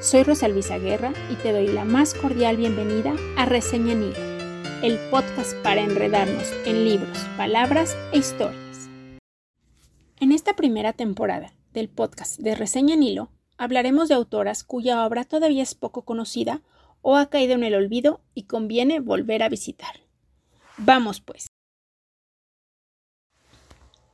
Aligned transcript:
Soy 0.00 0.22
Rosa 0.22 0.48
Luisa 0.48 0.78
Guerra 0.78 1.12
y 1.30 1.34
te 1.34 1.52
doy 1.52 1.66
la 1.66 1.84
más 1.84 2.14
cordial 2.14 2.56
bienvenida 2.56 3.14
a 3.36 3.44
Reseña 3.44 3.92
en 3.92 4.04
Hilo, 4.04 4.82
el 4.82 4.98
podcast 5.10 5.54
para 5.62 5.82
enredarnos 5.82 6.50
en 6.64 6.86
libros, 6.86 7.18
palabras 7.36 7.94
e 8.10 8.16
historias. 8.16 8.88
En 10.18 10.32
esta 10.32 10.56
primera 10.56 10.94
temporada 10.94 11.52
del 11.74 11.90
podcast 11.90 12.40
de 12.40 12.54
Reseña 12.54 12.94
en 12.94 13.02
Hilo 13.02 13.28
hablaremos 13.58 14.08
de 14.08 14.14
autoras 14.14 14.64
cuya 14.64 15.04
obra 15.04 15.24
todavía 15.24 15.62
es 15.62 15.74
poco 15.74 16.06
conocida 16.06 16.62
o 17.02 17.16
ha 17.16 17.28
caído 17.28 17.52
en 17.52 17.64
el 17.64 17.74
olvido 17.74 18.22
y 18.34 18.44
conviene 18.44 19.00
volver 19.00 19.42
a 19.42 19.50
visitar. 19.50 20.00
Vamos 20.78 21.20
pues. 21.20 21.46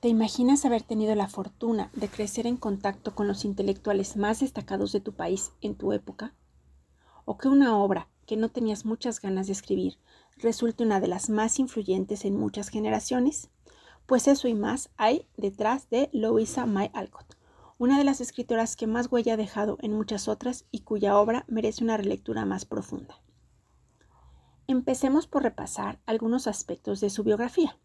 ¿Te 0.00 0.08
imaginas 0.08 0.64
haber 0.64 0.82
tenido 0.82 1.14
la 1.14 1.28
fortuna 1.28 1.90
de 1.92 2.08
crecer 2.08 2.46
en 2.46 2.56
contacto 2.56 3.14
con 3.14 3.28
los 3.28 3.44
intelectuales 3.44 4.16
más 4.16 4.40
destacados 4.40 4.92
de 4.92 5.00
tu 5.00 5.12
país 5.12 5.52
en 5.60 5.74
tu 5.74 5.92
época? 5.92 6.32
¿O 7.26 7.36
que 7.36 7.48
una 7.48 7.76
obra 7.76 8.08
que 8.24 8.38
no 8.38 8.48
tenías 8.48 8.86
muchas 8.86 9.20
ganas 9.20 9.46
de 9.46 9.52
escribir 9.52 9.98
resulte 10.38 10.84
una 10.84 11.00
de 11.00 11.08
las 11.08 11.28
más 11.28 11.58
influyentes 11.58 12.24
en 12.24 12.34
muchas 12.34 12.70
generaciones? 12.70 13.50
Pues 14.06 14.26
eso 14.26 14.48
y 14.48 14.54
más 14.54 14.88
hay 14.96 15.28
detrás 15.36 15.90
de 15.90 16.08
Louisa 16.14 16.64
May 16.64 16.90
Alcott, 16.94 17.36
una 17.76 17.98
de 17.98 18.04
las 18.04 18.22
escritoras 18.22 18.76
que 18.76 18.86
más 18.86 19.12
huella 19.12 19.34
ha 19.34 19.36
dejado 19.36 19.76
en 19.82 19.92
muchas 19.92 20.28
otras 20.28 20.64
y 20.70 20.80
cuya 20.80 21.18
obra 21.18 21.44
merece 21.46 21.84
una 21.84 21.98
relectura 21.98 22.46
más 22.46 22.64
profunda. 22.64 23.20
Empecemos 24.66 25.26
por 25.26 25.42
repasar 25.42 26.00
algunos 26.06 26.46
aspectos 26.46 27.00
de 27.02 27.10
su 27.10 27.22
biografía. 27.22 27.76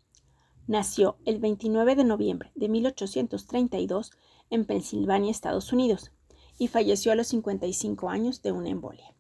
Nació 0.68 1.20
el 1.26 1.38
29 1.38 1.96
de 1.96 2.04
noviembre 2.04 2.52
de 2.56 2.70
1832 2.70 4.12
en 4.50 4.66
Pensilvania, 4.66 5.30
Estados 5.30 5.72
Unidos, 5.72 6.12
y 6.58 6.70
falleció 6.70 7.12
a 7.12 7.16
los 7.16 7.28
55 7.28 8.10
años 8.10 8.42
de 8.42 8.52
una 8.52 8.70
embolia. 8.70 9.14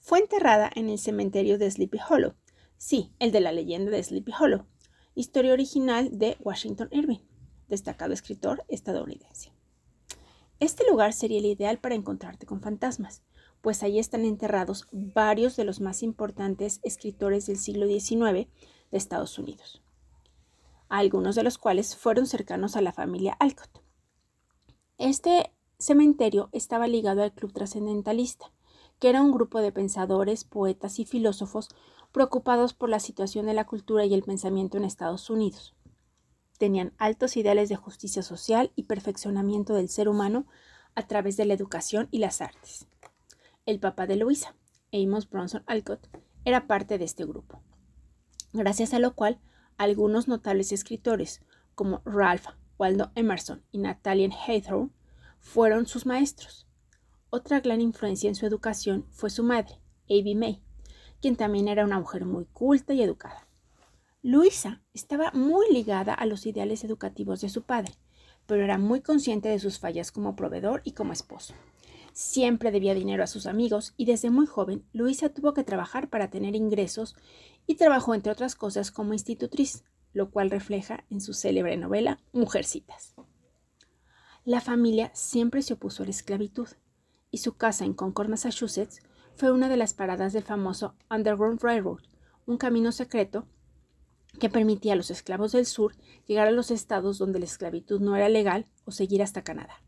Fue 0.00 0.18
enterrada 0.18 0.70
en 0.74 0.90
el 0.90 0.98
cementerio 0.98 1.56
de 1.56 1.70
Sleepy 1.70 1.98
Hollow, 2.06 2.34
sí, 2.76 3.10
el 3.20 3.32
de 3.32 3.40
la 3.40 3.52
leyenda 3.52 3.90
de 3.90 4.02
Sleepy 4.02 4.32
Hollow, 4.38 4.66
historia 5.14 5.54
original 5.54 6.18
de 6.18 6.36
Washington 6.40 6.88
Irving, 6.90 7.20
destacado 7.68 8.12
escritor 8.12 8.62
estadounidense. 8.68 9.52
Este 10.60 10.84
lugar 10.90 11.14
sería 11.14 11.38
el 11.38 11.46
ideal 11.46 11.78
para 11.78 11.94
encontrarte 11.94 12.44
con 12.44 12.60
fantasmas, 12.60 13.22
pues 13.62 13.82
ahí 13.82 13.98
están 13.98 14.26
enterrados 14.26 14.88
varios 14.92 15.56
de 15.56 15.64
los 15.64 15.80
más 15.80 16.02
importantes 16.02 16.80
escritores 16.82 17.46
del 17.46 17.56
siglo 17.56 17.86
XIX 17.86 18.46
de 18.90 18.98
Estados 18.98 19.38
Unidos 19.38 19.82
algunos 20.88 21.34
de 21.34 21.42
los 21.42 21.58
cuales 21.58 21.96
fueron 21.96 22.26
cercanos 22.26 22.76
a 22.76 22.80
la 22.80 22.92
familia 22.92 23.36
Alcott. 23.38 23.82
Este 24.98 25.52
cementerio 25.78 26.48
estaba 26.52 26.86
ligado 26.86 27.22
al 27.22 27.32
Club 27.32 27.52
Trascendentalista, 27.52 28.52
que 28.98 29.10
era 29.10 29.22
un 29.22 29.32
grupo 29.32 29.60
de 29.60 29.72
pensadores, 29.72 30.44
poetas 30.44 30.98
y 30.98 31.04
filósofos 31.04 31.68
preocupados 32.12 32.72
por 32.72 32.88
la 32.88 33.00
situación 33.00 33.46
de 33.46 33.54
la 33.54 33.66
cultura 33.66 34.06
y 34.06 34.14
el 34.14 34.22
pensamiento 34.22 34.78
en 34.78 34.84
Estados 34.84 35.28
Unidos. 35.28 35.74
Tenían 36.58 36.94
altos 36.96 37.36
ideales 37.36 37.68
de 37.68 37.76
justicia 37.76 38.22
social 38.22 38.72
y 38.74 38.84
perfeccionamiento 38.84 39.74
del 39.74 39.90
ser 39.90 40.08
humano 40.08 40.46
a 40.94 41.06
través 41.06 41.36
de 41.36 41.44
la 41.44 41.52
educación 41.52 42.08
y 42.10 42.18
las 42.18 42.40
artes. 42.40 42.86
El 43.66 43.80
papá 43.80 44.06
de 44.06 44.16
Luisa, 44.16 44.54
Amos 44.92 45.28
Bronson 45.28 45.62
Alcott, 45.66 46.08
era 46.46 46.66
parte 46.66 46.96
de 46.96 47.04
este 47.04 47.26
grupo, 47.26 47.60
gracias 48.52 48.94
a 48.94 48.98
lo 48.98 49.14
cual 49.14 49.40
algunos 49.78 50.28
notables 50.28 50.72
escritores, 50.72 51.42
como 51.74 52.02
Ralph 52.04 52.46
Waldo 52.78 53.10
Emerson 53.14 53.62
y 53.72 53.78
Nathaniel 53.78 54.32
Hawthorne, 54.32 54.90
fueron 55.38 55.86
sus 55.86 56.06
maestros. 56.06 56.66
Otra 57.30 57.60
gran 57.60 57.80
influencia 57.80 58.28
en 58.28 58.34
su 58.34 58.46
educación 58.46 59.06
fue 59.10 59.30
su 59.30 59.42
madre, 59.42 59.80
Abby 60.08 60.34
May, 60.34 60.62
quien 61.20 61.36
también 61.36 61.68
era 61.68 61.84
una 61.84 61.98
mujer 61.98 62.24
muy 62.24 62.46
culta 62.46 62.94
y 62.94 63.02
educada. 63.02 63.46
Luisa 64.22 64.82
estaba 64.92 65.30
muy 65.32 65.72
ligada 65.72 66.12
a 66.14 66.26
los 66.26 66.46
ideales 66.46 66.82
educativos 66.84 67.40
de 67.40 67.48
su 67.48 67.62
padre, 67.62 67.92
pero 68.46 68.64
era 68.64 68.78
muy 68.78 69.00
consciente 69.00 69.48
de 69.48 69.58
sus 69.58 69.78
fallas 69.78 70.12
como 70.12 70.36
proveedor 70.36 70.82
y 70.84 70.92
como 70.92 71.12
esposo. 71.12 71.54
Siempre 72.18 72.70
debía 72.70 72.94
dinero 72.94 73.22
a 73.22 73.26
sus 73.26 73.44
amigos 73.44 73.92
y 73.98 74.06
desde 74.06 74.30
muy 74.30 74.46
joven 74.46 74.86
Luisa 74.94 75.28
tuvo 75.28 75.52
que 75.52 75.64
trabajar 75.64 76.08
para 76.08 76.30
tener 76.30 76.56
ingresos 76.56 77.14
y 77.66 77.74
trabajó 77.74 78.14
entre 78.14 78.32
otras 78.32 78.54
cosas 78.54 78.90
como 78.90 79.12
institutriz, 79.12 79.84
lo 80.14 80.30
cual 80.30 80.50
refleja 80.50 81.04
en 81.10 81.20
su 81.20 81.34
célebre 81.34 81.76
novela 81.76 82.18
Mujercitas. 82.32 83.14
La 84.46 84.62
familia 84.62 85.10
siempre 85.12 85.60
se 85.60 85.74
opuso 85.74 86.04
a 86.04 86.06
la 86.06 86.12
esclavitud 86.12 86.68
y 87.30 87.36
su 87.36 87.58
casa 87.58 87.84
en 87.84 87.92
Concord, 87.92 88.30
Massachusetts, 88.30 89.02
fue 89.34 89.52
una 89.52 89.68
de 89.68 89.76
las 89.76 89.92
paradas 89.92 90.32
del 90.32 90.42
famoso 90.42 90.94
Underground 91.10 91.62
Railroad, 91.62 92.00
un 92.46 92.56
camino 92.56 92.92
secreto 92.92 93.46
que 94.40 94.48
permitía 94.48 94.94
a 94.94 94.96
los 94.96 95.10
esclavos 95.10 95.52
del 95.52 95.66
sur 95.66 95.94
llegar 96.26 96.48
a 96.48 96.50
los 96.50 96.70
estados 96.70 97.18
donde 97.18 97.40
la 97.40 97.44
esclavitud 97.44 98.00
no 98.00 98.16
era 98.16 98.30
legal 98.30 98.64
o 98.86 98.90
seguir 98.90 99.22
hasta 99.22 99.44
Canadá. 99.44 99.82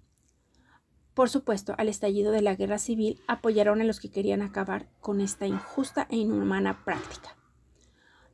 Por 1.18 1.30
supuesto, 1.30 1.74
al 1.78 1.88
estallido 1.88 2.30
de 2.30 2.42
la 2.42 2.54
guerra 2.54 2.78
civil 2.78 3.18
apoyaron 3.26 3.80
a 3.80 3.84
los 3.84 3.98
que 3.98 4.08
querían 4.08 4.40
acabar 4.40 4.88
con 5.00 5.20
esta 5.20 5.48
injusta 5.48 6.06
e 6.12 6.16
inhumana 6.16 6.84
práctica. 6.84 7.36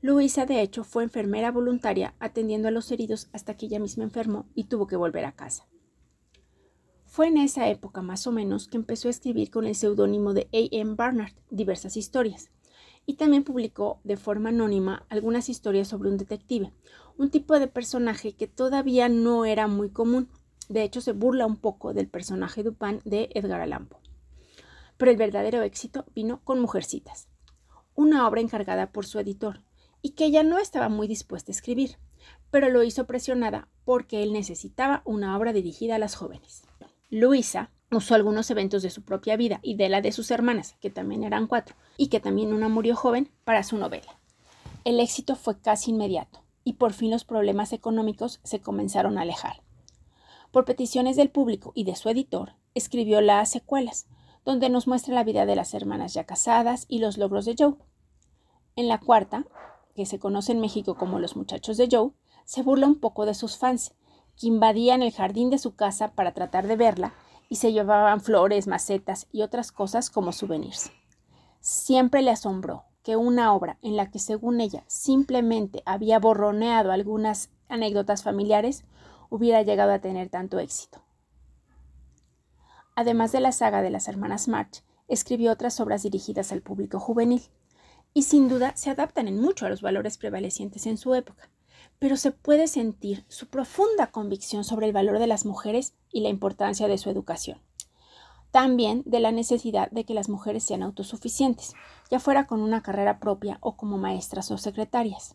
Luisa, 0.03 0.45
de 0.45 0.61
hecho, 0.61 0.85
fue 0.85 1.03
enfermera 1.03 1.51
voluntaria 1.51 2.15
atendiendo 2.19 2.69
a 2.69 2.71
los 2.71 2.93
heridos 2.93 3.31
hasta 3.33 3.57
que 3.57 3.65
ella 3.65 3.81
misma 3.81 4.05
enfermó 4.05 4.51
y 4.55 4.65
tuvo 4.65 4.87
que 4.87 4.97
volver 4.97 5.25
a 5.25 5.33
casa. 5.33 5.67
Fue 7.07 7.29
en 7.29 7.39
esa 7.39 7.71
época 7.71 8.03
más 8.03 8.27
o 8.27 8.33
menos 8.33 8.69
que 8.69 8.77
empezó 8.77 9.09
a 9.09 9.13
escribir 9.13 9.51
con 9.51 9.65
el 9.65 9.77
seudónimo 9.77 10.35
de 10.35 10.43
A. 10.53 10.69
M. 10.71 10.95
Barnard 10.95 11.33
diversas 11.49 11.97
historias, 11.97 12.51
y 13.07 13.15
también 13.15 13.45
publicó 13.45 14.01
de 14.05 14.19
forma 14.19 14.51
anónima 14.51 15.07
algunas 15.09 15.49
historias 15.49 15.89
sobre 15.89 16.11
un 16.11 16.19
detective, 16.19 16.75
un 17.17 17.31
tipo 17.31 17.59
de 17.59 17.67
personaje 17.67 18.33
que 18.33 18.47
todavía 18.47 19.09
no 19.09 19.47
era 19.47 19.69
muy 19.69 19.89
común, 19.89 20.29
de 20.69 20.83
hecho, 20.83 21.01
se 21.01 21.13
burla 21.13 21.47
un 21.47 21.57
poco 21.57 21.93
del 21.93 22.09
personaje 22.09 22.63
Dupin 22.63 23.01
de 23.05 23.31
Edgar 23.35 23.61
Allan 23.61 23.87
Poe. 23.87 24.01
Pero 24.97 25.11
el 25.11 25.17
verdadero 25.17 25.63
éxito 25.63 26.05
vino 26.15 26.41
con 26.45 26.61
Mujercitas, 26.61 27.29
una 27.95 28.27
obra 28.27 28.41
encargada 28.41 28.91
por 28.93 29.07
su 29.07 29.19
editor, 29.19 29.61
y 30.03 30.11
que 30.11 30.27
ella 30.27 30.43
no 30.43 30.59
estaba 30.59 30.89
muy 30.89 31.09
dispuesta 31.09 31.51
a 31.51 31.55
escribir, 31.55 31.99
pero 32.51 32.69
lo 32.69 32.83
hizo 32.83 33.07
presionada 33.07 33.69
porque 33.85 34.23
él 34.23 34.33
necesitaba 34.33 35.03
una 35.05 35.37
obra 35.37 35.53
dirigida 35.53 35.97
a 35.97 35.99
las 35.99 36.15
jóvenes. 36.15 36.63
Luisa 37.11 37.71
usó 37.91 38.15
algunos 38.15 38.51
eventos 38.51 38.83
de 38.83 38.91
su 38.91 39.03
propia 39.03 39.37
vida 39.37 39.61
y 39.63 39.77
de 39.77 39.89
la 39.89 40.01
de 40.01 40.13
sus 40.13 40.31
hermanas, 40.31 40.77
que 40.81 40.91
también 40.91 41.25
eran 41.25 41.47
cuatro, 41.47 41.75
y 41.97 42.09
que 42.09 42.21
también 42.21 42.53
una 42.53 42.69
murió 42.69 42.97
joven, 42.97 43.31
para 43.45 43.63
su 43.63 43.79
novela. 43.79 44.19
El 44.85 45.01
éxito 45.01 45.37
fue 45.37 45.59
casi 45.59 45.91
inmediato, 45.91 46.45
y 46.65 46.75
por 46.75 46.93
fin 46.93 47.11
los 47.11 47.25
problemas 47.25 47.73
económicos 47.73 48.41
se 48.43 48.61
comenzaron 48.61 49.19
a 49.19 49.23
alejar. 49.23 49.64
Por 50.55 50.67
peticiones 50.67 51.17
del 51.17 51.31
público 51.31 51.73
y 51.75 51.83
de 51.83 51.97
su 51.97 52.09
editor, 52.09 52.53
escribió 52.75 53.21
las 53.21 53.51
secuelas, 53.51 54.07
donde 54.45 54.69
nos 54.69 54.87
muestra 54.87 55.13
la 55.13 55.25
vida 55.25 55.47
de 55.47 55.57
las 55.57 55.75
hermanas 55.75 56.15
ya 56.15 56.27
casadas 56.27 56.85
y 56.87 57.01
los 57.01 57.19
logros 57.19 57.45
de 57.45 57.57
Joe. 57.59 57.75
En 58.77 58.87
la 58.87 59.01
cuarta, 59.01 59.47
que 59.97 60.07
se 60.07 60.21
conoce 60.21 60.53
en 60.53 60.61
México 60.61 60.95
como 60.95 61.19
Los 61.19 61.35
Muchachos 61.35 61.77
de 61.77 61.89
Joe, 61.91 62.13
se 62.45 62.63
burla 62.63 62.87
un 62.87 63.01
poco 63.01 63.27
de 63.27 63.35
sus 63.35 63.57
fans, 63.57 63.97
que 64.39 64.47
invadían 64.47 65.03
el 65.03 65.11
jardín 65.11 65.51
de 65.51 65.59
su 65.59 65.75
casa 65.75 66.13
para 66.13 66.35
tratar 66.35 66.69
de 66.69 66.77
verla 66.77 67.15
y 67.49 67.57
se 67.57 67.73
llevaban 67.73 68.21
flores, 68.21 68.69
macetas 68.69 69.27
y 69.33 69.43
otras 69.43 69.73
cosas 69.73 70.09
como 70.09 70.31
souvenirs. 70.31 70.93
Siempre 71.59 72.23
le 72.23 72.31
asombró 72.31 72.85
que 73.03 73.17
una 73.17 73.53
obra 73.53 73.79
en 73.83 73.97
la 73.97 74.13
que 74.13 74.21
según 74.21 74.61
ella 74.61 74.85
simplemente 74.87 75.83
había 75.85 76.21
borroneado 76.21 76.93
algunas 76.93 77.51
anécdotas 77.69 78.23
familiares 78.23 78.85
hubiera 79.31 79.63
llegado 79.63 79.93
a 79.93 80.01
tener 80.01 80.29
tanto 80.29 80.59
éxito. 80.59 81.03
Además 82.97 83.33
de 83.33 83.41
la 83.41 83.53
saga 83.53 83.83
de 83.83 83.91
las 83.91 84.09
hermanas 84.09 84.49
March, 84.49 84.85
escribió 85.09 85.53
otras 85.53 85.81
obras 85.81 86.03
dirigidas 86.03 86.53
al 86.53 86.63
público 86.63 87.01
juvenil, 87.01 87.43
y 88.13 88.23
sin 88.23 88.49
duda 88.49 88.77
se 88.77 88.91
adaptan 88.91 89.27
en 89.27 89.41
mucho 89.41 89.67
a 89.67 89.69
los 89.69 89.83
valores 89.83 90.19
prevalecientes 90.19 90.87
en 90.87 90.97
su 90.97 91.15
época, 91.15 91.51
pero 91.99 92.17
se 92.17 92.31
puede 92.31 92.69
sentir 92.69 93.25
su 93.29 93.49
profunda 93.49 94.09
convicción 94.09 94.63
sobre 94.63 94.87
el 94.87 94.93
valor 94.93 95.19
de 95.19 95.27
las 95.27 95.45
mujeres 95.45 95.95
y 96.13 96.21
la 96.21 96.29
importancia 96.29 96.87
de 96.87 96.99
su 96.99 97.11
educación. 97.11 97.59
También 98.53 99.03
de 99.05 99.19
la 99.19 99.33
necesidad 99.33 99.91
de 99.91 100.05
que 100.05 100.15
las 100.15 100.29
mujeres 100.29 100.63
sean 100.63 100.85
autosuficientes, 100.85 101.75
ya 102.11 102.21
fuera 102.21 102.47
con 102.47 102.61
una 102.61 102.83
carrera 102.83 103.19
propia 103.19 103.59
o 103.61 103.77
como 103.77 103.99
maestras 103.99 104.51
o 104.53 104.59
secretarias. 104.59 105.35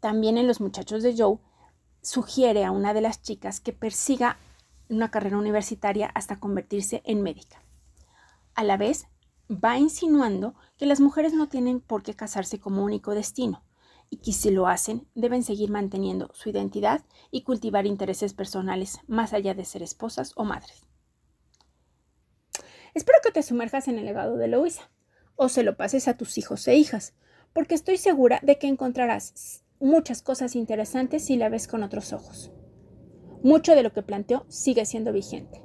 También 0.00 0.36
en 0.36 0.46
Los 0.46 0.60
muchachos 0.60 1.02
de 1.02 1.14
Joe 1.16 1.38
sugiere 2.02 2.64
a 2.64 2.70
una 2.70 2.92
de 2.94 3.00
las 3.00 3.22
chicas 3.22 3.60
que 3.60 3.72
persiga 3.72 4.38
una 4.88 5.10
carrera 5.10 5.38
universitaria 5.38 6.10
hasta 6.14 6.38
convertirse 6.38 7.02
en 7.04 7.22
médica. 7.22 7.62
A 8.54 8.64
la 8.64 8.76
vez, 8.76 9.06
va 9.50 9.78
insinuando 9.78 10.54
que 10.76 10.86
las 10.86 11.00
mujeres 11.00 11.32
no 11.32 11.48
tienen 11.48 11.80
por 11.80 12.02
qué 12.02 12.14
casarse 12.14 12.58
como 12.58 12.82
único 12.82 13.14
destino 13.14 13.62
y 14.10 14.18
que 14.18 14.32
si 14.32 14.50
lo 14.50 14.66
hacen 14.66 15.08
deben 15.14 15.42
seguir 15.42 15.70
manteniendo 15.70 16.30
su 16.34 16.50
identidad 16.50 17.04
y 17.30 17.42
cultivar 17.44 17.86
intereses 17.86 18.34
personales 18.34 18.98
más 19.06 19.32
allá 19.32 19.54
de 19.54 19.64
ser 19.64 19.82
esposas 19.82 20.32
o 20.36 20.44
madres. 20.44 20.86
Espero 22.94 23.18
que 23.22 23.32
te 23.32 23.42
sumerjas 23.42 23.88
en 23.88 23.98
el 23.98 24.04
legado 24.04 24.36
de 24.36 24.48
Louisa 24.48 24.90
o 25.36 25.48
se 25.48 25.62
lo 25.62 25.76
pases 25.76 26.08
a 26.08 26.16
tus 26.16 26.36
hijos 26.36 26.68
e 26.68 26.76
hijas, 26.76 27.14
porque 27.54 27.74
estoy 27.74 27.96
segura 27.96 28.38
de 28.42 28.58
que 28.58 28.66
encontrarás 28.66 29.62
muchas 29.82 30.22
cosas 30.22 30.54
interesantes 30.54 31.24
si 31.24 31.36
la 31.36 31.48
ves 31.48 31.66
con 31.66 31.82
otros 31.82 32.12
ojos. 32.12 32.50
Mucho 33.42 33.74
de 33.74 33.82
lo 33.82 33.92
que 33.92 34.02
planteó 34.02 34.46
sigue 34.48 34.86
siendo 34.86 35.12
vigente. 35.12 35.60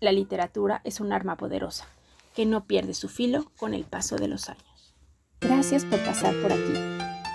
La 0.00 0.12
literatura 0.12 0.82
es 0.84 1.00
un 1.00 1.12
arma 1.12 1.36
poderosa 1.36 1.86
que 2.34 2.46
no 2.46 2.66
pierde 2.66 2.94
su 2.94 3.08
filo 3.08 3.50
con 3.56 3.74
el 3.74 3.84
paso 3.84 4.16
de 4.16 4.28
los 4.28 4.48
años. 4.48 4.94
Gracias 5.40 5.84
por 5.84 5.98
pasar 6.04 6.34
por 6.42 6.52
aquí 6.52 6.74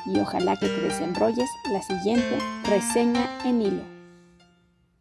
y 0.06 0.20
ojalá 0.20 0.56
que 0.56 0.68
te 0.68 0.82
desenrolles 0.82 1.50
la 1.72 1.82
siguiente 1.82 2.40
reseña 2.70 3.28
en 3.44 3.62
hilo. 3.62 3.97